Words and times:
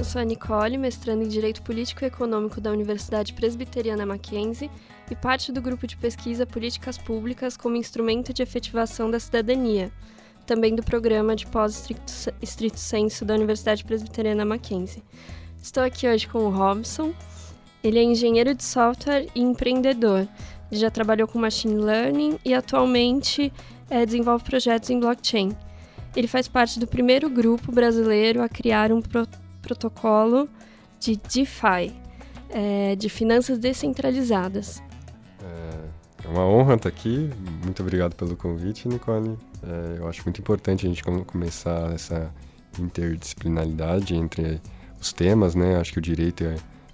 Eu 0.00 0.04
sou 0.04 0.18
a 0.18 0.24
Nicole, 0.24 0.78
mestrando 0.78 1.24
em 1.24 1.28
Direito 1.28 1.60
Político 1.60 2.02
e 2.02 2.06
Econômico 2.06 2.58
da 2.58 2.70
Universidade 2.70 3.34
Presbiteriana 3.34 4.06
Mackenzie 4.06 4.70
e 5.10 5.14
parte 5.14 5.52
do 5.52 5.60
grupo 5.60 5.86
de 5.86 5.94
pesquisa 5.94 6.46
Políticas 6.46 6.96
Públicas 6.96 7.54
como 7.54 7.76
Instrumento 7.76 8.32
de 8.32 8.42
Efetivação 8.42 9.10
da 9.10 9.20
Cidadania, 9.20 9.92
também 10.46 10.74
do 10.74 10.82
programa 10.82 11.36
de 11.36 11.46
pós-estrito 11.46 12.80
senso 12.80 13.26
da 13.26 13.34
Universidade 13.34 13.84
Presbiteriana 13.84 14.42
Mackenzie. 14.42 15.02
Estou 15.62 15.82
aqui 15.82 16.08
hoje 16.08 16.26
com 16.26 16.38
o 16.38 16.50
Robson. 16.50 17.12
Ele 17.84 17.98
é 17.98 18.02
engenheiro 18.02 18.54
de 18.54 18.64
software 18.64 19.26
e 19.34 19.42
empreendedor. 19.42 20.26
Ele 20.72 20.80
já 20.80 20.90
trabalhou 20.90 21.28
com 21.28 21.38
machine 21.38 21.74
learning 21.74 22.38
e 22.42 22.54
atualmente 22.54 23.52
é, 23.90 24.06
desenvolve 24.06 24.44
projetos 24.44 24.88
em 24.88 24.98
blockchain. 24.98 25.54
Ele 26.16 26.26
faz 26.26 26.48
parte 26.48 26.80
do 26.80 26.86
primeiro 26.86 27.28
grupo 27.28 27.70
brasileiro 27.70 28.42
a 28.42 28.48
criar 28.48 28.90
um 28.92 29.02
pro 29.02 29.26
protocolo 29.70 30.48
de 30.98 31.16
DeFi, 31.16 31.94
é, 32.48 32.96
de 32.96 33.08
finanças 33.08 33.58
descentralizadas. 33.58 34.82
É, 35.42 36.26
é 36.26 36.28
uma 36.28 36.44
honra 36.44 36.74
estar 36.74 36.88
aqui. 36.88 37.30
Muito 37.64 37.80
obrigado 37.80 38.16
pelo 38.16 38.36
convite, 38.36 38.88
Nicole. 38.88 39.38
É, 39.62 39.98
eu 39.98 40.08
acho 40.08 40.22
muito 40.24 40.40
importante 40.40 40.86
a 40.86 40.88
gente 40.88 41.04
começar 41.04 41.92
essa 41.92 42.32
interdisciplinaridade 42.78 44.14
entre 44.14 44.60
os 45.00 45.12
temas, 45.12 45.54
né? 45.54 45.76
Acho 45.76 45.92
que 45.92 45.98
o 45.98 46.02
direito 46.02 46.44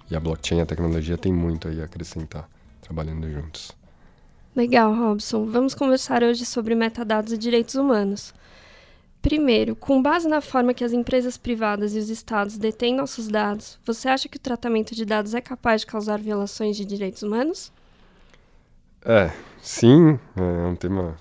e 0.09 0.15
a 0.15 0.19
blockchain, 0.19 0.61
a 0.61 0.65
tecnologia, 0.65 1.17
tem 1.17 1.33
muito 1.33 1.67
aí 1.67 1.81
a 1.81 1.85
acrescentar, 1.85 2.47
trabalhando 2.79 3.29
juntos. 3.29 3.75
Legal, 4.55 4.93
Robson. 4.93 5.45
Vamos 5.45 5.73
conversar 5.73 6.23
hoje 6.23 6.45
sobre 6.45 6.75
metadados 6.75 7.33
e 7.33 7.37
direitos 7.37 7.75
humanos. 7.75 8.33
Primeiro, 9.21 9.75
com 9.75 10.01
base 10.01 10.27
na 10.27 10.41
forma 10.41 10.73
que 10.73 10.83
as 10.83 10.93
empresas 10.93 11.37
privadas 11.37 11.95
e 11.95 11.99
os 11.99 12.09
estados 12.09 12.57
detêm 12.57 12.95
nossos 12.95 13.27
dados, 13.27 13.79
você 13.85 14.07
acha 14.07 14.29
que 14.29 14.37
o 14.37 14.39
tratamento 14.39 14.95
de 14.95 15.05
dados 15.05 15.33
é 15.33 15.41
capaz 15.41 15.81
de 15.81 15.87
causar 15.87 16.19
violações 16.19 16.77
de 16.77 16.85
direitos 16.85 17.23
humanos? 17.23 17.71
É, 19.03 19.31
sim, 19.61 20.19
é 20.35 20.67
um 20.67 20.75
tema 20.75 21.17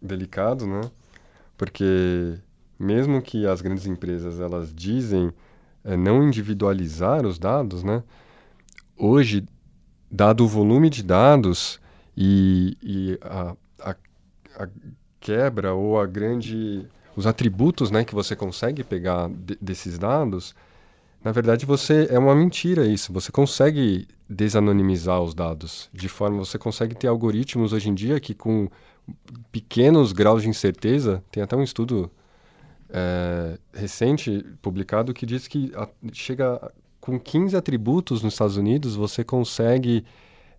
delicado, 0.00 0.66
né? 0.66 0.82
Porque 1.56 2.38
mesmo 2.78 3.22
que 3.22 3.46
as 3.46 3.62
grandes 3.62 3.86
empresas 3.86 4.40
elas 4.40 4.74
dizem 4.74 5.32
é, 5.84 5.96
não 5.96 6.22
individualizar 6.22 7.24
os 7.24 7.38
dados, 7.38 7.82
né? 7.82 8.02
Hoje, 8.96 9.46
dado 10.10 10.44
o 10.44 10.48
volume 10.48 10.90
de 10.90 11.02
dados, 11.02 11.80
e, 12.16 12.76
e 12.82 13.18
a, 13.22 13.56
a, 13.80 13.96
a, 14.56 14.68
quebra 15.20 15.72
ou 15.72 16.00
a 16.00 16.06
grande 16.06 16.86
os 17.16 17.26
atributos 17.26 17.90
né, 17.90 18.04
que 18.04 18.14
você 18.14 18.34
consegue 18.34 18.82
pegar 18.82 19.28
de, 19.28 19.56
desses 19.60 19.98
dados, 19.98 20.54
na 21.24 21.32
verdade 21.32 21.66
você 21.66 22.06
é 22.10 22.18
uma 22.18 22.34
mentira 22.34 22.86
isso. 22.86 23.12
Você 23.12 23.30
consegue 23.30 24.08
desanonimizar 24.28 25.20
os 25.20 25.34
dados 25.34 25.90
de 25.92 26.08
forma 26.08 26.38
você 26.38 26.58
consegue 26.58 26.94
ter 26.94 27.06
algoritmos 27.06 27.72
hoje 27.72 27.90
em 27.90 27.94
dia 27.94 28.18
que 28.18 28.34
com 28.34 28.68
pequenos 29.50 30.12
graus 30.12 30.42
de 30.42 30.48
incerteza 30.48 31.22
tem 31.30 31.42
até 31.42 31.54
um 31.54 31.62
estudo 31.62 32.10
é, 32.88 33.58
recente 33.74 34.44
publicado 34.62 35.12
que 35.12 35.26
diz 35.26 35.46
que 35.46 35.70
a, 35.74 35.86
chega 36.12 36.72
com 37.00 37.18
15 37.18 37.56
atributos 37.56 38.22
nos 38.22 38.32
Estados 38.32 38.56
Unidos 38.56 38.96
você 38.96 39.22
consegue 39.22 40.04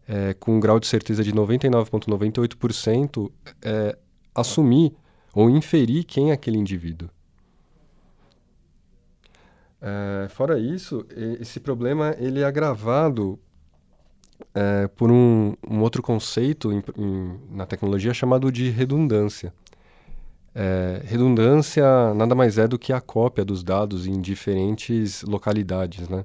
é, 0.08 0.34
com 0.34 0.58
um 0.58 0.60
grau 0.60 0.80
de 0.80 0.88
certeza 0.88 1.24
de 1.24 1.32
99,98%, 1.34 3.32
é, 3.62 3.98
assumir 4.36 4.94
ou 5.34 5.50
inferir 5.50 6.04
quem 6.04 6.30
é 6.30 6.34
aquele 6.34 6.58
indivíduo. 6.58 7.10
É, 9.82 10.30
fora 10.30 10.58
isso, 10.58 11.06
esse 11.42 11.60
problema 11.60 12.16
ele 12.18 12.40
é 12.40 12.46
agravado 12.46 13.38
é, 14.54 14.88
por 14.88 15.12
um, 15.12 15.56
um, 15.70 15.82
outro 15.82 16.02
conceito 16.02 16.72
em, 16.72 16.82
em, 16.98 17.40
na 17.50 17.66
tecnologia 17.66 18.14
chamado 18.14 18.52
de 18.52 18.70
redundância. 18.70 19.54
É, 20.56 21.02
redundância 21.04 22.14
nada 22.14 22.36
mais 22.36 22.58
é 22.58 22.68
do 22.68 22.78
que 22.78 22.94
a 22.94 23.02
cópia 23.02 23.44
dos 23.44 23.64
dados 23.64 24.06
em 24.08 24.22
diferentes 24.22 25.24
localidades, 25.24 26.08
né? 26.08 26.24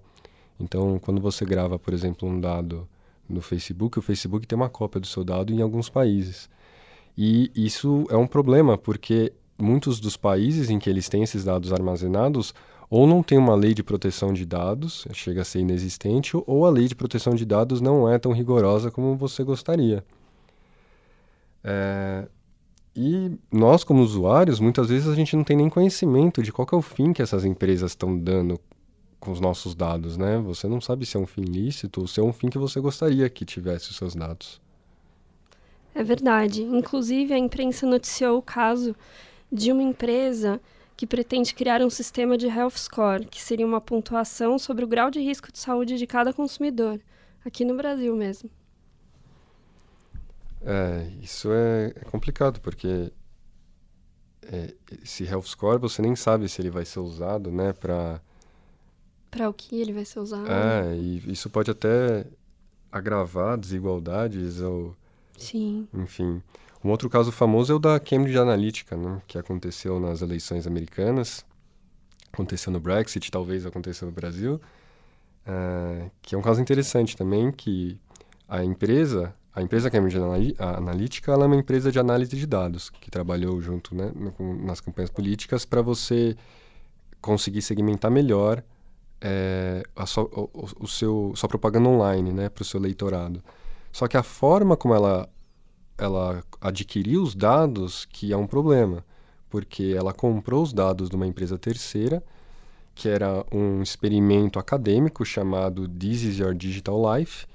Então, 0.60 0.98
quando 0.98 1.20
você 1.20 1.44
grava, 1.44 1.78
por 1.78 1.94
exemplo, 1.94 2.28
um 2.28 2.38
dado 2.38 2.86
no 3.28 3.40
Facebook, 3.40 3.98
o 3.98 4.02
Facebook 4.02 4.46
tem 4.46 4.56
uma 4.56 4.68
cópia 4.68 5.00
do 5.00 5.06
seu 5.06 5.24
dado 5.24 5.52
em 5.52 5.62
alguns 5.62 5.88
países. 5.88 6.48
E 7.20 7.50
isso 7.52 8.06
é 8.10 8.16
um 8.16 8.28
problema, 8.28 8.78
porque 8.78 9.32
muitos 9.60 9.98
dos 9.98 10.16
países 10.16 10.70
em 10.70 10.78
que 10.78 10.88
eles 10.88 11.08
têm 11.08 11.24
esses 11.24 11.42
dados 11.42 11.72
armazenados 11.72 12.54
ou 12.88 13.08
não 13.08 13.24
tem 13.24 13.36
uma 13.36 13.56
lei 13.56 13.74
de 13.74 13.82
proteção 13.82 14.32
de 14.32 14.46
dados, 14.46 15.04
chega 15.12 15.42
a 15.42 15.44
ser 15.44 15.58
inexistente, 15.58 16.36
ou 16.46 16.64
a 16.64 16.70
lei 16.70 16.86
de 16.86 16.94
proteção 16.94 17.34
de 17.34 17.44
dados 17.44 17.80
não 17.80 18.08
é 18.08 18.20
tão 18.20 18.30
rigorosa 18.30 18.88
como 18.88 19.16
você 19.16 19.42
gostaria. 19.42 20.04
É, 21.64 22.28
e 22.94 23.36
nós, 23.50 23.82
como 23.82 24.00
usuários, 24.00 24.60
muitas 24.60 24.88
vezes 24.88 25.08
a 25.08 25.14
gente 25.16 25.34
não 25.34 25.42
tem 25.42 25.56
nem 25.56 25.68
conhecimento 25.68 26.40
de 26.40 26.52
qual 26.52 26.68
é 26.72 26.76
o 26.76 26.80
fim 26.80 27.12
que 27.12 27.20
essas 27.20 27.44
empresas 27.44 27.90
estão 27.90 28.16
dando 28.16 28.60
com 29.18 29.32
os 29.32 29.40
nossos 29.40 29.74
dados, 29.74 30.16
né? 30.16 30.38
Você 30.38 30.68
não 30.68 30.80
sabe 30.80 31.04
se 31.04 31.16
é 31.16 31.20
um 31.20 31.26
fim 31.26 31.42
lícito 31.42 32.00
ou 32.02 32.06
se 32.06 32.20
é 32.20 32.22
um 32.22 32.32
fim 32.32 32.48
que 32.48 32.58
você 32.58 32.78
gostaria 32.78 33.28
que 33.28 33.44
tivesse 33.44 33.90
os 33.90 33.96
seus 33.96 34.14
dados. 34.14 34.60
É 35.98 36.04
verdade. 36.04 36.62
Inclusive, 36.62 37.34
a 37.34 37.38
imprensa 37.38 37.84
noticiou 37.84 38.38
o 38.38 38.42
caso 38.42 38.94
de 39.50 39.72
uma 39.72 39.82
empresa 39.82 40.60
que 40.96 41.08
pretende 41.08 41.52
criar 41.52 41.82
um 41.82 41.90
sistema 41.90 42.38
de 42.38 42.46
health 42.46 42.76
score, 42.76 43.26
que 43.26 43.42
seria 43.42 43.66
uma 43.66 43.80
pontuação 43.80 44.60
sobre 44.60 44.84
o 44.84 44.86
grau 44.86 45.10
de 45.10 45.18
risco 45.18 45.50
de 45.50 45.58
saúde 45.58 45.98
de 45.98 46.06
cada 46.06 46.32
consumidor, 46.32 47.00
aqui 47.44 47.64
no 47.64 47.76
Brasil 47.76 48.14
mesmo. 48.14 48.48
É, 50.64 51.10
isso 51.20 51.50
é, 51.50 51.92
é 51.96 52.04
complicado, 52.04 52.60
porque 52.60 53.12
é, 54.42 54.74
esse 55.02 55.24
health 55.24 55.46
score 55.46 55.80
você 55.80 56.00
nem 56.00 56.14
sabe 56.14 56.48
se 56.48 56.62
ele 56.62 56.70
vai 56.70 56.84
ser 56.84 57.00
usado, 57.00 57.50
né, 57.50 57.72
para 57.72 58.20
para 59.32 59.48
o 59.48 59.52
que 59.52 59.80
ele 59.80 59.92
vai 59.92 60.04
ser 60.04 60.20
usado. 60.20 60.48
É, 60.48 60.96
e 60.96 61.32
isso 61.32 61.50
pode 61.50 61.72
até 61.72 62.24
agravar 62.90 63.58
desigualdades 63.58 64.60
ou... 64.60 64.96
Sim. 65.38 65.88
Enfim. 65.94 66.42
Um 66.84 66.90
outro 66.90 67.08
caso 67.08 67.32
famoso 67.32 67.72
é 67.72 67.76
o 67.76 67.78
da 67.78 67.98
Cambridge 67.98 68.38
Analytica, 68.38 68.96
né, 68.96 69.20
que 69.26 69.36
aconteceu 69.36 69.98
nas 69.98 70.22
eleições 70.22 70.66
americanas, 70.66 71.44
aconteceu 72.32 72.72
no 72.72 72.78
Brexit, 72.78 73.30
talvez 73.30 73.66
aconteceu 73.66 74.06
no 74.06 74.12
Brasil, 74.12 74.60
uh, 75.46 76.10
que 76.22 76.34
é 76.34 76.38
um 76.38 76.42
caso 76.42 76.60
interessante 76.60 77.16
também, 77.16 77.50
que 77.50 77.98
a 78.48 78.62
empresa, 78.64 79.34
a 79.52 79.60
empresa 79.60 79.90
Cambridge 79.90 80.18
Analytica, 80.58 81.32
ela 81.32 81.44
é 81.44 81.46
uma 81.46 81.56
empresa 81.56 81.90
de 81.90 81.98
análise 81.98 82.36
de 82.36 82.46
dados, 82.46 82.90
que 82.90 83.10
trabalhou 83.10 83.60
junto 83.60 83.94
né, 83.94 84.12
nas 84.64 84.80
campanhas 84.80 85.10
políticas 85.10 85.64
para 85.64 85.82
você 85.82 86.36
conseguir 87.20 87.62
segmentar 87.62 88.10
melhor 88.10 88.62
é, 89.20 89.82
a 89.96 90.06
sua, 90.06 90.24
o, 90.24 90.68
o, 90.80 90.86
seu, 90.86 91.32
sua 91.34 91.48
propaganda 91.48 91.88
online 91.88 92.32
né, 92.32 92.48
para 92.48 92.62
o 92.62 92.64
seu 92.64 92.80
leitorado. 92.80 93.42
Só 93.92 94.06
que 94.06 94.16
a 94.16 94.22
forma 94.22 94.76
como 94.76 94.94
ela, 94.94 95.28
ela 95.96 96.42
adquiriu 96.60 97.22
os 97.22 97.34
dados 97.34 98.04
que 98.04 98.32
é 98.32 98.36
um 98.36 98.46
problema, 98.46 99.04
porque 99.50 99.94
ela 99.96 100.12
comprou 100.12 100.62
os 100.62 100.72
dados 100.72 101.08
de 101.08 101.16
uma 101.16 101.26
empresa 101.26 101.58
terceira, 101.58 102.22
que 102.94 103.08
era 103.08 103.44
um 103.52 103.82
experimento 103.82 104.58
acadêmico 104.58 105.24
chamado 105.24 105.88
This 105.88 106.22
is 106.22 106.38
Your 106.38 106.54
Digital 106.54 107.00
Life, 107.16 107.46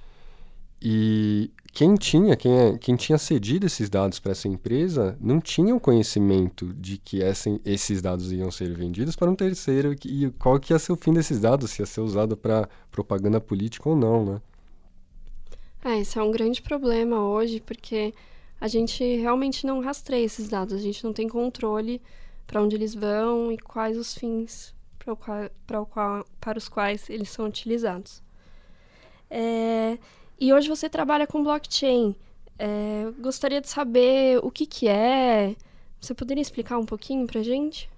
e 0.85 1.49
quem 1.71 1.95
tinha, 1.95 2.35
quem, 2.35 2.59
é, 2.59 2.77
quem 2.77 2.97
tinha 2.97 3.17
cedido 3.17 3.65
esses 3.65 3.89
dados 3.89 4.19
para 4.19 4.33
essa 4.33 4.49
empresa 4.49 5.17
não 5.19 5.39
tinha 5.39 5.73
o 5.73 5.79
conhecimento 5.79 6.73
de 6.73 6.97
que 6.97 7.21
esses 7.65 8.01
dados 8.01 8.33
iam 8.33 8.51
ser 8.51 8.73
vendidos 8.75 9.15
para 9.15 9.31
um 9.31 9.35
terceiro 9.35 9.95
e 10.05 10.29
qual 10.37 10.59
que 10.59 10.73
ia 10.73 10.77
ser 10.77 10.91
o 10.91 10.97
fim 10.97 11.13
desses 11.13 11.39
dados, 11.39 11.71
se 11.71 11.81
ia 11.81 11.85
ser 11.85 12.01
usado 12.01 12.35
para 12.35 12.67
propaganda 12.91 13.39
política 13.39 13.89
ou 13.89 13.95
não, 13.95 14.25
né? 14.25 14.41
É, 15.85 15.99
isso 15.99 16.17
é 16.17 16.23
um 16.23 16.31
grande 16.31 16.61
problema 16.61 17.27
hoje, 17.27 17.59
porque 17.59 18.13
a 18.59 18.67
gente 18.67 19.03
realmente 19.17 19.65
não 19.65 19.81
rastreia 19.81 20.23
esses 20.23 20.47
dados, 20.47 20.73
a 20.73 20.79
gente 20.79 21.03
não 21.03 21.11
tem 21.11 21.27
controle 21.27 22.01
para 22.47 22.61
onde 22.61 22.75
eles 22.75 22.95
vão 22.95 23.51
e 23.51 23.57
quais 23.57 23.97
os 23.97 24.13
fins 24.13 24.73
para, 24.97 25.15
qual, 25.15 25.49
para, 25.67 25.85
qual, 25.85 26.25
para 26.39 26.57
os 26.57 26.69
quais 26.69 27.09
eles 27.09 27.29
são 27.29 27.45
utilizados. 27.45 28.23
É, 29.29 29.97
e 30.39 30.53
hoje 30.53 30.69
você 30.69 30.89
trabalha 30.89 31.27
com 31.27 31.43
blockchain. 31.43 32.15
É, 32.57 33.11
gostaria 33.19 33.59
de 33.59 33.67
saber 33.67 34.39
o 34.43 34.49
que, 34.49 34.65
que 34.65 34.87
é. 34.87 35.55
Você 35.99 36.13
poderia 36.13 36.41
explicar 36.41 36.77
um 36.77 36.85
pouquinho 36.85 37.27
para 37.27 37.43
gente? 37.43 37.89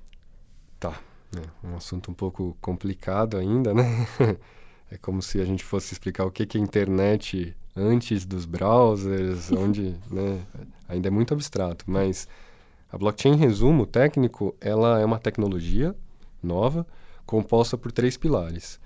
Tá. 0.80 1.00
É 1.36 1.68
um 1.68 1.76
assunto 1.76 2.10
um 2.10 2.14
pouco 2.14 2.58
complicado 2.62 3.38
ainda, 3.38 3.74
né? 3.74 4.08
é 4.90 4.98
como 4.98 5.22
se 5.22 5.40
a 5.42 5.46
gente 5.46 5.64
fosse 5.64 5.94
explicar 5.94 6.26
o 6.26 6.32
que, 6.32 6.46
que 6.46 6.58
é 6.58 6.62
internet 6.62 7.56
antes 7.76 8.26
dos 8.26 8.46
browsers, 8.46 9.52
onde, 9.54 9.96
né? 10.10 10.42
Ainda 10.88 11.08
é 11.08 11.12
muito 11.12 11.34
abstrato, 11.34 11.84
mas 11.88 12.28
a 12.92 12.98
blockchain, 12.98 13.34
em 13.34 13.38
resumo 13.38 13.86
técnico, 13.86 14.56
ela 14.62 15.00
é 15.00 15.06
uma 15.06 15.20
tecnologia 15.20 15.96
nova 16.42 16.86
composta 17.26 17.78
por 17.78 17.92
três 17.92 18.16
pilares. 18.16 18.80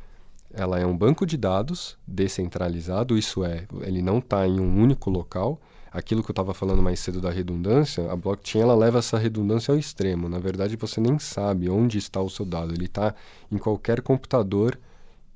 Ela 0.51 0.79
é 0.79 0.85
um 0.85 0.97
banco 0.97 1.25
de 1.25 1.37
dados 1.37 1.97
descentralizado, 2.07 3.17
isso 3.17 3.43
é, 3.43 3.67
ele 3.81 4.01
não 4.01 4.17
está 4.17 4.47
em 4.47 4.59
um 4.59 4.81
único 4.81 5.09
local. 5.09 5.61
Aquilo 5.91 6.23
que 6.23 6.29
eu 6.29 6.33
estava 6.33 6.53
falando 6.53 6.81
mais 6.81 6.99
cedo 6.99 7.19
da 7.19 7.29
redundância, 7.31 8.11
a 8.11 8.15
blockchain 8.15 8.61
ela 8.61 8.75
leva 8.75 8.99
essa 8.99 9.17
redundância 9.17 9.71
ao 9.71 9.77
extremo. 9.77 10.29
Na 10.29 10.39
verdade, 10.39 10.75
você 10.75 11.01
nem 11.01 11.19
sabe 11.19 11.69
onde 11.69 11.97
está 11.97 12.21
o 12.21 12.29
seu 12.29 12.45
dado. 12.45 12.73
Ele 12.73 12.85
está 12.85 13.13
em 13.51 13.57
qualquer 13.57 14.01
computador 14.01 14.79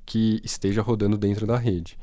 que 0.06 0.40
esteja 0.44 0.80
rodando 0.80 1.16
dentro 1.16 1.46
da 1.46 1.56
rede. 1.56 1.98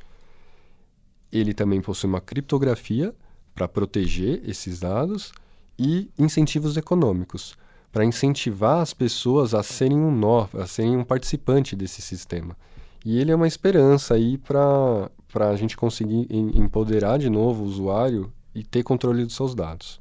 Ele 1.31 1.53
também 1.53 1.81
possui 1.81 2.09
uma 2.09 2.21
criptografia 2.21 3.13
para 3.53 3.67
proteger 3.67 4.41
esses 4.47 4.79
dados 4.79 5.31
e 5.77 6.09
incentivos 6.17 6.77
econômicos 6.77 7.55
para 7.91 8.05
incentivar 8.05 8.81
as 8.81 8.93
pessoas 8.93 9.53
a 9.53 9.61
serem 9.61 9.97
um 9.97 10.11
nó, 10.11 10.47
a 10.53 10.65
serem 10.65 10.97
um 10.97 11.03
participante 11.03 11.75
desse 11.75 12.01
sistema. 12.01 12.55
E 13.03 13.19
ele 13.19 13.31
é 13.31 13.35
uma 13.35 13.47
esperança 13.47 14.13
aí 14.13 14.37
para 14.37 15.09
a 15.33 15.55
gente 15.55 15.75
conseguir 15.75 16.27
empoderar 16.31 17.17
de 17.17 17.29
novo 17.29 17.63
o 17.63 17.67
usuário 17.67 18.31
e 18.55 18.63
ter 18.63 18.83
controle 18.83 19.25
dos 19.25 19.35
seus 19.35 19.53
dados. 19.53 19.99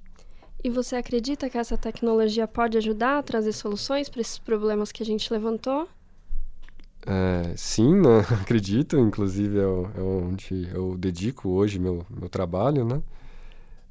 E 0.63 0.69
você 0.69 0.97
acredita 0.97 1.49
que 1.49 1.57
essa 1.57 1.79
tecnologia 1.79 2.47
pode 2.47 2.77
ajudar 2.77 3.19
a 3.19 3.23
trazer 3.23 3.53
soluções 3.53 4.09
para 4.09 4.21
esses 4.21 4.39
problemas 4.39 4.93
que 4.93 5.03
a 5.03 5.07
gente 5.07 5.33
levantou? 5.33 5.89
É, 7.07 7.55
sim, 7.57 7.95
né? 7.95 8.21
acredito. 8.41 8.99
Inclusive 8.99 9.59
é, 9.59 9.63
é, 9.63 10.03
onde 10.03 10.69
eu 10.73 10.97
dedico 10.97 11.49
hoje 11.49 11.79
meu, 11.79 12.05
meu 12.11 12.29
trabalho, 12.29 12.85
né? 12.85 13.03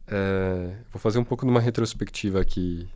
É, 0.07 0.75
vou 0.91 0.99
fazer 0.99 1.19
um 1.19 1.23
pouco 1.23 1.45
de 1.45 1.51
uma 1.51 1.59
retrospectiva 1.59 2.41
aqui 2.41 2.89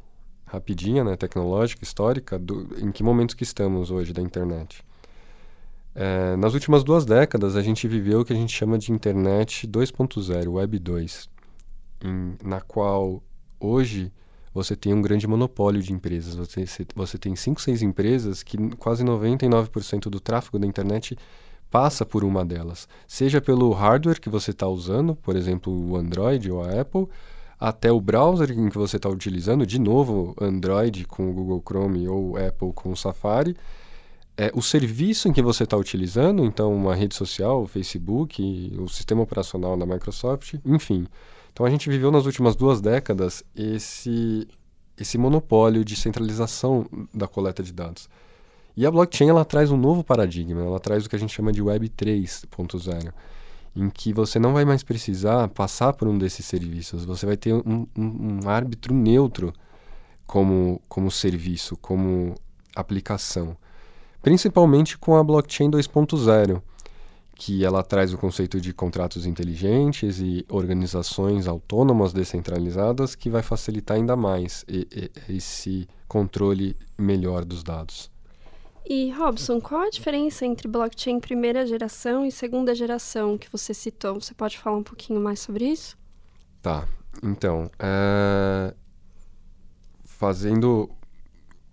rapidinha, 0.45 1.04
né, 1.04 1.15
tecnológica, 1.15 1.83
histórica, 1.83 2.38
do, 2.38 2.68
em 2.80 2.92
que 2.92 3.04
momentos 3.04 3.33
que 3.33 3.44
estamos 3.44 3.89
hoje 3.89 4.13
da 4.13 4.21
internet. 4.21 4.83
É, 5.95 6.36
nas 6.38 6.54
últimas 6.54 6.83
duas 6.83 7.06
décadas, 7.06 7.56
a 7.56 7.62
gente 7.62 7.88
viveu 7.88 8.21
o 8.21 8.25
que 8.25 8.33
a 8.33 8.36
gente 8.36 8.54
chama 8.54 8.77
de 8.77 8.92
internet 8.92 9.68
2.0, 9.68 10.48
Web 10.48 10.80
2, 10.80 11.30
em, 12.04 12.36
na 12.44 12.62
qual 12.62 13.21
hoje 13.60 14.12
você 14.53 14.75
tem 14.75 14.94
um 14.94 15.01
grande 15.01 15.27
monopólio 15.27 15.81
de 15.81 15.91
empresas. 15.91 16.35
Você, 16.35 16.65
você 16.95 17.17
tem 17.17 17.35
5, 17.35 17.61
6 17.61 17.81
empresas 17.81 18.44
que 18.44 18.57
quase 18.75 19.03
99% 19.03 20.09
do 20.09 20.19
tráfego 20.19 20.59
da 20.59 20.67
internet 20.67 21.17
passa 21.71 22.05
por 22.05 22.23
uma 22.23 22.45
delas. 22.45 22.88
Seja 23.07 23.41
pelo 23.41 23.71
hardware 23.71 24.21
que 24.21 24.29
você 24.29 24.51
está 24.51 24.67
usando, 24.67 25.15
por 25.15 25.35
exemplo, 25.35 25.73
o 25.73 25.97
Android 25.97 26.51
ou 26.51 26.63
a 26.63 26.81
Apple, 26.81 27.07
até 27.59 27.91
o 27.91 28.00
browser 28.00 28.51
em 28.51 28.69
que 28.69 28.77
você 28.77 28.97
está 28.97 29.09
utilizando, 29.09 29.65
de 29.65 29.79
novo, 29.79 30.35
Android 30.39 31.05
com 31.05 31.29
o 31.29 31.33
Google 31.33 31.63
Chrome 31.65 32.07
ou 32.07 32.38
Apple 32.38 32.73
com 32.73 32.91
o 32.91 32.95
Safari, 32.97 33.55
é, 34.35 34.51
o 34.53 34.61
serviço 34.61 35.27
em 35.27 35.33
que 35.33 35.41
você 35.41 35.63
está 35.63 35.77
utilizando, 35.77 36.44
então 36.44 36.75
uma 36.75 36.94
rede 36.94 37.15
social, 37.15 37.63
o 37.63 37.67
Facebook, 37.67 38.75
o 38.77 38.88
sistema 38.88 39.21
operacional 39.21 39.77
da 39.77 39.85
Microsoft, 39.85 40.55
enfim. 40.65 41.07
Então 41.53 41.65
a 41.65 41.69
gente 41.69 41.88
viveu 41.88 42.11
nas 42.11 42.25
últimas 42.25 42.55
duas 42.55 42.81
décadas 42.81 43.44
esse, 43.55 44.47
esse 44.97 45.17
monopólio 45.19 45.85
de 45.85 45.95
centralização 45.95 46.88
da 47.13 47.27
coleta 47.27 47.61
de 47.61 47.71
dados. 47.71 48.09
E 48.75 48.88
a 48.88 48.91
blockchain 48.91 49.29
ela 49.29 49.45
traz 49.45 49.69
um 49.69 49.77
novo 49.77 50.03
paradigma, 50.03 50.61
ela 50.61 50.79
traz 50.79 51.05
o 51.05 51.09
que 51.09 51.15
a 51.15 51.19
gente 51.19 51.31
chama 51.31 51.51
de 51.51 51.61
Web 51.61 51.89
3.0, 51.89 53.13
em 53.75 53.88
que 53.88 54.11
você 54.11 54.39
não 54.39 54.51
vai 54.51 54.65
mais 54.65 54.81
precisar 54.81 55.47
passar 55.50 55.94
por 55.94 56.07
um 56.07 56.17
desses 56.17 56.44
serviços, 56.44 57.05
você 57.05 57.23
vai 57.23 57.38
ter 57.38 57.53
um, 57.53 57.85
um, 57.95 58.39
um 58.44 58.50
árbitro 58.50 58.95
neutro 58.95 59.53
como, 60.25 60.81
como 60.89 61.11
serviço, 61.11 61.77
como 61.77 62.33
aplicação. 62.75 63.55
Principalmente 64.23 64.97
com 64.97 65.15
a 65.15 65.23
blockchain 65.23 65.69
2.0, 65.69 66.59
que 67.35 67.65
ela 67.65 67.83
traz 67.83 68.13
o 68.13 68.18
conceito 68.18 68.62
de 68.62 68.74
contratos 68.74 69.25
inteligentes 69.25 70.19
e 70.19 70.45
organizações 70.50 71.47
autônomas 71.47 72.13
descentralizadas 72.13 73.15
que 73.15 73.30
vai 73.30 73.41
facilitar 73.41 73.97
ainda 73.97 74.15
mais 74.15 74.63
esse 75.27 75.88
controle 76.07 76.75
melhor 76.97 77.44
dos 77.44 77.63
dados. 77.63 78.12
E 78.85 79.09
Robson, 79.12 79.62
qual 79.62 79.83
a 79.83 79.89
diferença 79.89 80.45
entre 80.45 80.68
blockchain 80.68 81.19
primeira 81.19 81.65
geração 81.65 82.25
e 82.25 82.31
segunda 82.31 82.75
geração 82.75 83.38
que 83.38 83.50
você 83.50 83.74
citou? 83.74 84.15
Você 84.15 84.33
pode 84.33 84.57
falar 84.57 84.77
um 84.77 84.83
pouquinho 84.83 85.21
mais 85.21 85.39
sobre 85.39 85.65
isso? 85.65 85.97
Tá. 86.62 86.88
Então, 87.24 87.69
é... 87.79 88.74
fazendo 90.03 90.89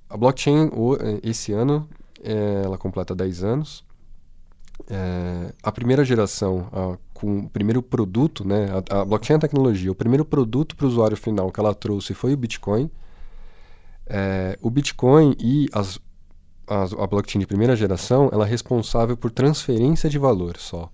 a 0.08 0.16
blockchain 0.16 0.70
esse 1.22 1.52
ano 1.52 1.88
é... 2.22 2.62
ela 2.64 2.78
completa 2.78 3.14
10 3.14 3.42
anos 3.42 3.89
é, 4.88 5.52
a 5.62 5.72
primeira 5.72 6.04
geração, 6.04 6.68
a, 6.72 6.98
com 7.12 7.40
o 7.40 7.48
primeiro 7.48 7.82
produto, 7.82 8.46
né, 8.46 8.68
a, 8.90 9.00
a 9.00 9.04
blockchain 9.04 9.34
é 9.34 9.36
a 9.36 9.40
tecnologia, 9.40 9.90
o 9.90 9.94
primeiro 9.94 10.24
produto 10.24 10.76
para 10.76 10.86
o 10.86 10.88
usuário 10.88 11.16
final 11.16 11.50
que 11.50 11.60
ela 11.60 11.74
trouxe 11.74 12.14
foi 12.14 12.32
o 12.32 12.36
Bitcoin. 12.36 12.90
É, 14.06 14.58
o 14.60 14.70
Bitcoin 14.70 15.36
e 15.38 15.68
as, 15.72 15.98
as, 16.66 16.92
a 16.92 17.06
blockchain 17.06 17.40
de 17.40 17.46
primeira 17.46 17.76
geração, 17.76 18.28
ela 18.32 18.46
é 18.46 18.48
responsável 18.48 19.16
por 19.16 19.30
transferência 19.30 20.08
de 20.08 20.18
valor 20.18 20.56
só. 20.56 20.90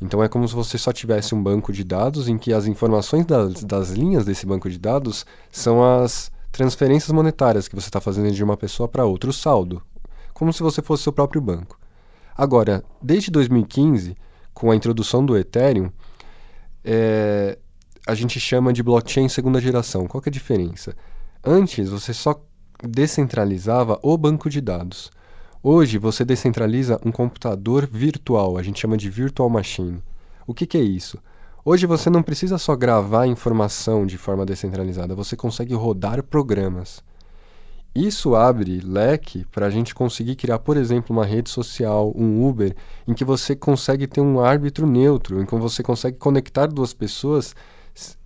Então 0.00 0.22
é 0.22 0.28
como 0.28 0.46
se 0.46 0.54
você 0.54 0.76
só 0.76 0.92
tivesse 0.92 1.34
um 1.34 1.42
banco 1.42 1.72
de 1.72 1.84
dados 1.84 2.28
em 2.28 2.36
que 2.36 2.52
as 2.52 2.66
informações 2.66 3.24
das, 3.24 3.62
das 3.64 3.90
linhas 3.90 4.24
desse 4.24 4.44
banco 4.44 4.68
de 4.68 4.78
dados 4.78 5.24
são 5.50 5.82
as 5.82 6.30
transferências 6.50 7.10
monetárias 7.10 7.66
que 7.68 7.74
você 7.74 7.88
está 7.88 8.00
fazendo 8.00 8.30
de 8.30 8.44
uma 8.44 8.56
pessoa 8.56 8.88
para 8.88 9.04
outra, 9.04 9.30
o 9.30 9.32
saldo, 9.32 9.82
como 10.32 10.52
se 10.52 10.62
você 10.62 10.82
fosse 10.82 11.02
seu 11.02 11.12
próprio 11.12 11.40
banco. 11.40 11.78
Agora, 12.36 12.82
desde 13.00 13.30
2015, 13.30 14.16
com 14.52 14.70
a 14.70 14.76
introdução 14.76 15.24
do 15.24 15.36
Ethereum, 15.36 15.90
é, 16.84 17.58
a 18.06 18.14
gente 18.14 18.38
chama 18.40 18.72
de 18.72 18.82
blockchain 18.82 19.28
segunda 19.28 19.60
geração. 19.60 20.06
Qual 20.06 20.22
é 20.24 20.28
a 20.28 20.32
diferença? 20.32 20.94
Antes, 21.42 21.88
você 21.88 22.12
só 22.12 22.42
descentralizava 22.82 23.98
o 24.02 24.16
banco 24.18 24.50
de 24.50 24.60
dados. 24.60 25.10
Hoje, 25.62 25.96
você 25.96 26.24
descentraliza 26.24 27.00
um 27.04 27.10
computador 27.10 27.88
virtual, 27.90 28.58
a 28.58 28.62
gente 28.62 28.80
chama 28.80 28.96
de 28.96 29.08
virtual 29.08 29.48
machine. 29.48 30.02
O 30.46 30.52
que, 30.52 30.66
que 30.66 30.76
é 30.76 30.82
isso? 30.82 31.18
Hoje 31.64 31.86
você 31.86 32.10
não 32.10 32.22
precisa 32.22 32.58
só 32.58 32.76
gravar 32.76 33.26
informação 33.26 34.04
de 34.04 34.18
forma 34.18 34.44
descentralizada, 34.44 35.14
você 35.14 35.34
consegue 35.34 35.72
rodar 35.72 36.22
programas. 36.22 37.02
Isso 37.94 38.34
abre 38.34 38.80
leque 38.80 39.44
para 39.52 39.66
a 39.66 39.70
gente 39.70 39.94
conseguir 39.94 40.34
criar, 40.34 40.58
por 40.58 40.76
exemplo, 40.76 41.14
uma 41.14 41.24
rede 41.24 41.48
social, 41.48 42.12
um 42.16 42.44
Uber, 42.44 42.74
em 43.06 43.14
que 43.14 43.24
você 43.24 43.54
consegue 43.54 44.08
ter 44.08 44.20
um 44.20 44.40
árbitro 44.40 44.84
neutro, 44.84 45.40
em 45.40 45.46
que 45.46 45.54
você 45.54 45.80
consegue 45.80 46.18
conectar 46.18 46.66
duas 46.66 46.92
pessoas 46.92 47.54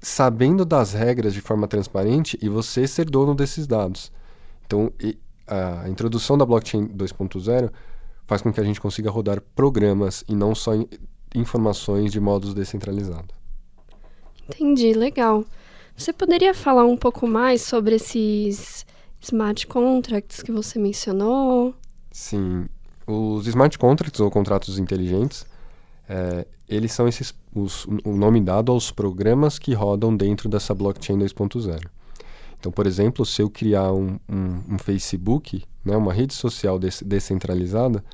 sabendo 0.00 0.64
das 0.64 0.94
regras 0.94 1.34
de 1.34 1.42
forma 1.42 1.68
transparente 1.68 2.38
e 2.40 2.48
você 2.48 2.88
ser 2.88 3.10
dono 3.10 3.34
desses 3.34 3.66
dados. 3.66 4.10
Então, 4.66 4.90
a 5.46 5.86
introdução 5.88 6.38
da 6.38 6.46
blockchain 6.46 6.88
2.0 6.88 7.70
faz 8.26 8.40
com 8.40 8.50
que 8.50 8.60
a 8.60 8.64
gente 8.64 8.80
consiga 8.80 9.10
rodar 9.10 9.42
programas 9.54 10.24
e 10.26 10.34
não 10.34 10.54
só 10.54 10.72
informações 11.34 12.10
de 12.10 12.18
modos 12.18 12.54
descentralizados. 12.54 13.36
Entendi, 14.48 14.94
legal. 14.94 15.44
Você 15.94 16.10
poderia 16.10 16.54
falar 16.54 16.86
um 16.86 16.96
pouco 16.96 17.26
mais 17.26 17.60
sobre 17.60 17.96
esses 17.96 18.86
smart 19.20 19.66
contracts 19.66 20.42
que 20.42 20.52
você 20.52 20.78
mencionou. 20.78 21.74
Sim, 22.10 22.66
os 23.06 23.46
smart 23.46 23.78
contracts 23.78 24.20
ou 24.20 24.30
contratos 24.30 24.78
inteligentes, 24.78 25.46
é, 26.08 26.46
eles 26.68 26.92
são 26.92 27.08
esses, 27.08 27.34
os, 27.54 27.86
o 28.04 28.16
nome 28.16 28.40
dado 28.40 28.72
aos 28.72 28.90
programas 28.90 29.58
que 29.58 29.72
rodam 29.74 30.16
dentro 30.16 30.48
dessa 30.48 30.74
blockchain 30.74 31.18
2.0. 31.18 31.86
Então, 32.58 32.72
por 32.72 32.86
exemplo, 32.86 33.24
se 33.24 33.40
eu 33.40 33.48
criar 33.48 33.92
um, 33.92 34.18
um, 34.28 34.74
um 34.74 34.78
Facebook, 34.78 35.64
né, 35.84 35.96
uma 35.96 36.12
rede 36.12 36.34
social 36.34 36.78
descentralizada, 36.78 38.04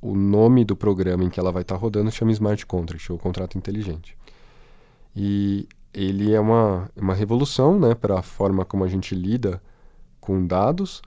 o 0.00 0.16
nome 0.16 0.64
do 0.64 0.74
programa 0.74 1.22
em 1.22 1.30
que 1.30 1.38
ela 1.38 1.52
vai 1.52 1.62
estar 1.62 1.76
tá 1.76 1.80
rodando 1.80 2.10
chama 2.10 2.32
Smart 2.32 2.66
Contract, 2.66 3.12
ou 3.12 3.18
contrato 3.18 3.56
inteligente. 3.56 4.16
E 5.14 5.68
ele 5.92 6.32
é 6.32 6.40
uma, 6.40 6.90
uma 6.96 7.14
revolução 7.14 7.78
né, 7.78 7.94
para 7.94 8.18
a 8.18 8.22
forma 8.22 8.64
como 8.64 8.82
a 8.82 8.88
gente 8.88 9.14
lida 9.14 9.62
com 10.22 10.46
dados, 10.46 11.02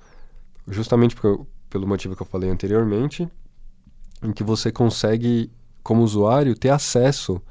justamente 0.67 1.15
porque, 1.15 1.43
pelo 1.69 1.87
motivo 1.87 2.15
que 2.15 2.21
eu 2.21 2.27
falei 2.27 2.49
anteriormente, 2.49 3.27
em 4.21 4.33
que 4.33 4.43
você 4.43 4.71
consegue, 4.71 5.49
como 5.81 6.03
usuário, 6.03 6.53
ter 6.53 6.69
acesso 6.69 7.41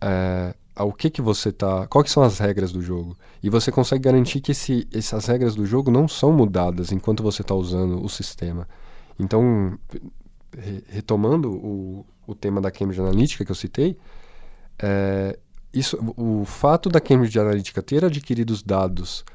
é, 0.00 0.54
ao 0.74 0.90
que, 0.90 1.10
que 1.10 1.20
você 1.20 1.50
está. 1.50 1.86
Quais 1.86 2.10
são 2.10 2.22
as 2.22 2.38
regras 2.38 2.72
do 2.72 2.80
jogo. 2.80 3.14
E 3.42 3.50
você 3.50 3.70
consegue 3.70 4.04
garantir 4.04 4.40
que 4.40 4.52
esse, 4.52 4.88
essas 4.92 5.26
regras 5.26 5.54
do 5.54 5.66
jogo 5.66 5.90
não 5.90 6.08
são 6.08 6.32
mudadas 6.32 6.90
enquanto 6.92 7.22
você 7.22 7.42
está 7.42 7.54
usando 7.54 8.02
o 8.02 8.08
sistema. 8.08 8.66
Então, 9.18 9.78
re, 10.56 10.82
retomando 10.88 11.52
o, 11.52 12.06
o 12.26 12.34
tema 12.34 12.58
da 12.58 12.70
Cambridge 12.70 13.00
Analytica 13.00 13.44
que 13.44 13.50
eu 13.50 13.56
citei, 13.56 13.98
é, 14.78 15.38
isso, 15.74 15.98
o 16.16 16.46
fato 16.46 16.88
da 16.88 17.02
Cambridge 17.02 17.38
Analytica 17.38 17.82
ter 17.82 18.02
adquirido 18.02 18.50
os 18.50 18.62
dados 18.62 19.26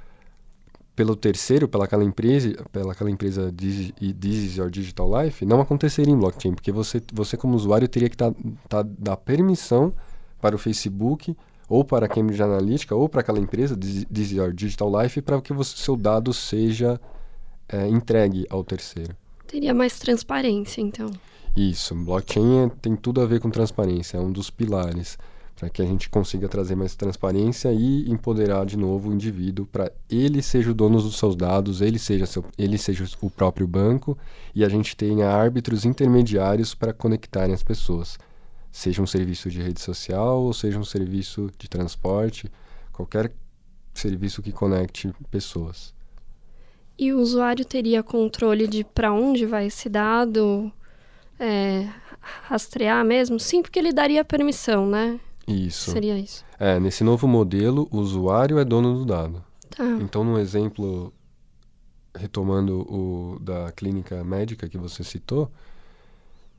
pelo 0.96 1.16
terceiro, 1.16 1.68
pela 1.68 1.86
aquela 1.86 2.04
empresa, 2.04 2.54
pela 2.72 2.92
aquela 2.92 3.10
empresa 3.10 3.52
This, 3.52 3.94
is 4.00 4.58
Your 4.58 4.70
Digital 4.70 5.24
Life, 5.24 5.46
não 5.46 5.62
aconteceria 5.62 6.14
em 6.14 6.18
blockchain, 6.18 6.54
porque 6.54 6.72
você, 6.72 7.02
você 7.14 7.38
como 7.38 7.56
usuário 7.56 7.88
teria 7.88 8.10
que 8.10 8.18
tá, 8.18 8.34
tá, 8.68 8.84
dar 8.84 9.18
permissão 9.18 9.94
para 10.40 10.56
o 10.56 10.60
Facebook 10.60 11.36
ou 11.70 11.86
para 11.86 12.06
a 12.06 12.10
Cambridge 12.10 12.44
Analytica 12.44 12.96
ou 12.96 13.08
para 13.08 13.22
aquela 13.22 13.40
empresa 13.40 13.76
This, 13.78 14.06
This 14.06 14.32
is 14.32 14.38
Your 14.38 14.52
Digital 14.52 15.02
Life 15.02 15.22
para 15.22 15.42
que 15.42 15.54
o 15.54 15.64
seu 15.64 15.96
dado 15.96 16.34
seja 16.34 17.00
é, 17.70 17.88
entregue 17.88 18.46
ao 18.50 18.64
terceiro. 18.64 19.16
Teria 19.48 19.74
mais 19.74 19.98
transparência, 20.00 20.82
então. 20.82 21.10
Isso, 21.56 21.96
blockchain 21.96 22.66
é, 22.66 22.72
tem 22.82 22.96
tudo 22.96 23.22
a 23.22 23.26
ver 23.26 23.40
com 23.40 23.50
transparência, 23.50 24.18
é 24.18 24.20
um 24.20 24.32
dos 24.32 24.50
pilares 24.50 25.18
para 25.62 25.70
que 25.70 25.80
a 25.80 25.86
gente 25.86 26.10
consiga 26.10 26.50
trazer 26.50 26.76
mais 26.76 26.96
transparência 26.96 27.72
e 27.72 28.10
empoderar 28.10 28.66
de 28.66 28.76
novo 28.76 29.10
o 29.10 29.14
indivíduo 29.14 29.68
para 29.68 29.92
ele 30.10 30.42
seja 30.42 30.72
o 30.72 30.74
dono 30.74 31.00
dos 31.00 31.20
seus 31.20 31.36
dados, 31.36 31.82
ele 31.82 32.00
seja, 32.00 32.26
seu, 32.26 32.44
ele 32.58 32.80
seja 32.80 33.06
o 33.22 33.30
próprio 33.30 33.68
banco 33.68 34.18
e 34.56 34.66
a 34.66 34.70
gente 34.70 34.96
tenha 34.96 35.30
árbitros 35.30 35.86
intermediários 35.86 36.74
para 36.74 36.92
conectarem 36.92 37.54
as 37.54 37.62
pessoas. 37.62 38.18
Seja 38.72 39.04
um 39.04 39.06
serviço 39.06 39.52
de 39.52 39.62
rede 39.62 39.80
social 39.80 40.42
ou 40.42 40.52
seja 40.52 40.80
um 40.80 40.84
serviço 40.84 41.52
de 41.60 41.70
transporte, 41.70 42.52
qualquer 42.92 43.32
serviço 43.94 44.42
que 44.42 44.52
conecte 44.52 45.14
pessoas. 45.30 45.94
E 46.98 47.14
o 47.14 47.20
usuário 47.20 47.64
teria 47.64 48.02
controle 48.02 48.66
de 48.66 48.84
para 48.84 49.14
onde 49.14 49.46
vai 49.46 49.68
esse 49.68 49.88
dado, 49.88 50.74
é, 51.40 51.88
rastrear 52.20 53.06
mesmo? 53.06 53.40
Sim, 53.40 53.62
porque 53.62 53.78
ele 53.78 53.94
daria 53.94 54.26
permissão, 54.26 54.88
né? 54.88 55.20
Isso. 55.52 55.92
Seria 55.92 56.18
isso. 56.18 56.46
É, 56.60 56.80
nesse 56.80 57.04
novo 57.04 57.28
modelo, 57.28 57.88
o 57.92 57.98
usuário 57.98 58.60
é 58.60 58.66
dono 58.66 59.00
do 59.00 59.06
dado. 59.06 59.44
Tá. 59.70 59.84
Então, 60.02 60.24
no 60.24 60.40
exemplo, 60.40 61.14
retomando 62.16 62.82
o 62.82 63.40
da 63.40 63.72
clínica 63.72 64.24
médica 64.24 64.68
que 64.68 64.78
você 64.78 65.04
citou, 65.04 65.52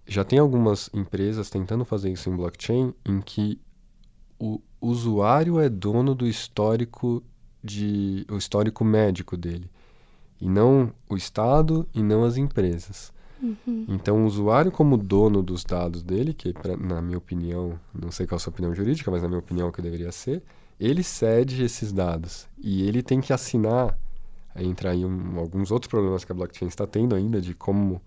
já 0.06 0.24
tem 0.24 0.38
algumas 0.38 0.90
empresas 0.92 1.48
tentando 1.48 1.84
fazer 1.84 2.10
isso 2.10 2.28
em 2.28 2.36
blockchain 2.36 2.92
em 3.04 3.20
que 3.20 3.60
o 4.38 4.60
usuário 4.80 5.60
é 5.60 5.68
dono 5.68 6.14
do 6.14 6.26
histórico 6.26 7.22
de 7.62 8.26
o 8.28 8.36
histórico 8.36 8.84
médico 8.84 9.36
dele 9.36 9.70
e 10.40 10.48
não 10.48 10.92
o 11.08 11.16
estado 11.16 11.88
e 11.94 12.02
não 12.02 12.24
as 12.24 12.36
empresas. 12.36 13.12
Uhum. 13.42 13.86
Então, 13.88 14.22
o 14.22 14.26
usuário, 14.26 14.70
como 14.70 14.96
dono 14.96 15.42
dos 15.42 15.64
dados 15.64 16.02
dele, 16.02 16.32
que 16.32 16.52
pra, 16.52 16.76
na 16.76 17.02
minha 17.02 17.18
opinião, 17.18 17.78
não 17.92 18.12
sei 18.12 18.26
qual 18.26 18.36
é 18.36 18.38
a 18.38 18.40
sua 18.40 18.52
opinião 18.52 18.72
jurídica, 18.72 19.10
mas 19.10 19.20
na 19.20 19.28
minha 19.28 19.40
opinião 19.40 19.72
que 19.72 19.82
deveria 19.82 20.12
ser, 20.12 20.42
ele 20.78 21.02
cede 21.02 21.62
esses 21.62 21.92
dados 21.92 22.48
e 22.58 22.86
ele 22.86 23.02
tem 23.02 23.20
que 23.20 23.32
assinar. 23.32 23.98
Aí 24.54 24.66
entra 24.66 24.90
aí 24.90 25.04
um, 25.04 25.38
alguns 25.38 25.70
outros 25.70 25.90
problemas 25.90 26.24
que 26.24 26.30
a 26.30 26.34
blockchain 26.34 26.68
está 26.68 26.86
tendo 26.86 27.14
ainda 27.14 27.40
de 27.40 27.54
como 27.54 28.00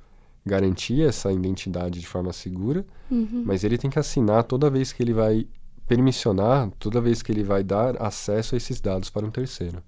garantir 0.45 1.01
essa 1.01 1.31
identidade 1.31 1.99
de 1.99 2.07
forma 2.07 2.31
segura, 2.31 2.85
uhum. 3.09 3.43
mas 3.45 3.63
ele 3.63 3.77
tem 3.77 3.89
que 3.89 3.97
assinar 3.97 4.43
toda 4.43 4.69
vez 4.69 4.93
que 4.93 5.01
ele 5.01 5.13
vai 5.13 5.47
permissionar, 5.87 6.69
toda 6.79 7.01
vez 7.01 7.21
que 7.21 7.31
ele 7.31 7.43
vai 7.43 7.63
dar 7.63 8.01
acesso 8.01 8.55
a 8.55 8.57
esses 8.57 8.79
dados 8.79 9.09
para 9.09 9.25
um 9.25 9.31
terceiro. 9.31 9.81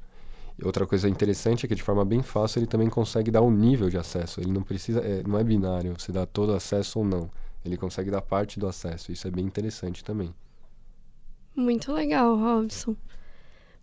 Outra 0.64 0.88
coisa 0.88 1.08
interessante 1.08 1.66
é 1.66 1.70
que 1.70 1.76
de 1.76 1.84
forma 1.84 2.04
bem 2.04 2.24
fácil 2.24 2.60
ele 2.60 2.68
também 2.68 2.90
consegue 2.90 3.30
dar 3.30 3.42
o 3.42 3.48
um 3.48 3.52
nível 3.52 3.90
de 3.90 3.98
acesso. 3.98 4.42
Ele 4.42 4.52
não 4.52 4.64
precisa, 4.64 5.00
é, 5.02 5.22
não 5.28 5.38
é 5.38 5.44
binário, 5.44 5.94
você 5.98 6.12
dá 6.12 6.26
todo 6.26 6.54
acesso 6.54 7.00
ou 7.00 7.06
não. 7.06 7.30
Ele 7.64 7.78
consegue 7.78 8.10
dar 8.10 8.22
parte 8.22 8.60
do 8.60 8.68
acesso. 8.68 9.12
Isso 9.12 9.28
é 9.28 9.32
bem 9.32 9.46
interessante 9.46 10.04
também. 10.04 10.34
Muito 11.56 11.92
legal, 11.92 12.36
Robson. 12.38 12.96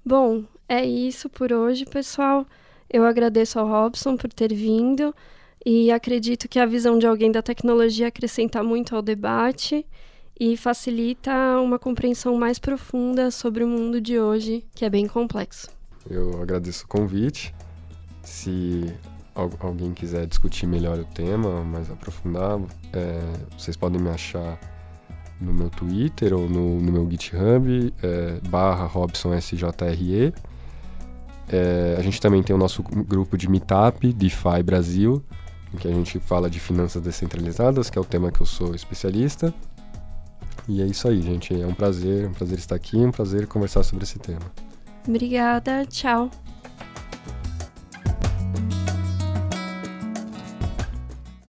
Bom, 0.04 0.44
é 0.68 0.84
isso 0.84 1.28
por 1.28 1.52
hoje, 1.52 1.84
pessoal. 1.84 2.46
Eu 2.90 3.04
agradeço 3.04 3.58
ao 3.58 3.68
Robson 3.68 4.16
por 4.16 4.32
ter 4.32 4.52
vindo 4.52 5.14
e 5.64 5.90
acredito 5.90 6.48
que 6.48 6.58
a 6.58 6.66
visão 6.66 6.98
de 6.98 7.06
alguém 7.06 7.32
da 7.32 7.42
tecnologia 7.42 8.08
acrescenta 8.08 8.62
muito 8.62 8.94
ao 8.94 9.02
debate 9.02 9.86
e 10.38 10.56
facilita 10.56 11.32
uma 11.60 11.78
compreensão 11.78 12.36
mais 12.36 12.58
profunda 12.58 13.30
sobre 13.30 13.64
o 13.64 13.68
mundo 13.68 14.00
de 14.00 14.18
hoje, 14.18 14.64
que 14.74 14.84
é 14.84 14.90
bem 14.90 15.06
complexo. 15.06 15.73
Eu 16.08 16.42
agradeço 16.42 16.84
o 16.84 16.88
convite. 16.88 17.54
Se 18.22 18.92
alguém 19.34 19.92
quiser 19.92 20.26
discutir 20.26 20.66
melhor 20.66 20.98
o 20.98 21.04
tema, 21.04 21.62
mais 21.64 21.90
aprofundar, 21.90 22.60
é, 22.92 23.20
vocês 23.58 23.76
podem 23.76 24.00
me 24.00 24.08
achar 24.08 24.58
no 25.40 25.52
meu 25.52 25.68
Twitter 25.70 26.32
ou 26.32 26.48
no, 26.48 26.80
no 26.80 26.92
meu 26.92 27.10
GitHub, 27.10 27.92
é, 28.02 28.40
barra 28.48 28.86
RobsonSJRE. 28.86 30.32
É, 31.48 31.96
a 31.98 32.02
gente 32.02 32.20
também 32.20 32.42
tem 32.42 32.54
o 32.54 32.58
nosso 32.58 32.82
grupo 32.82 33.36
de 33.36 33.48
Meetup, 33.48 34.12
DeFi 34.12 34.62
Brasil, 34.64 35.22
em 35.72 35.76
que 35.76 35.88
a 35.88 35.92
gente 35.92 36.18
fala 36.20 36.48
de 36.48 36.60
finanças 36.60 37.02
descentralizadas, 37.02 37.90
que 37.90 37.98
é 37.98 38.00
o 38.00 38.04
tema 38.04 38.30
que 38.30 38.40
eu 38.40 38.46
sou 38.46 38.74
especialista. 38.74 39.52
E 40.66 40.80
é 40.80 40.86
isso 40.86 41.06
aí, 41.06 41.20
gente. 41.20 41.60
É 41.60 41.66
um 41.66 41.74
prazer, 41.74 42.26
um 42.26 42.32
prazer 42.32 42.58
estar 42.58 42.74
aqui, 42.74 42.96
um 42.96 43.10
prazer 43.10 43.46
conversar 43.46 43.82
sobre 43.82 44.04
esse 44.04 44.18
tema. 44.18 44.40
Obrigada, 45.06 45.84
tchau. 45.86 46.30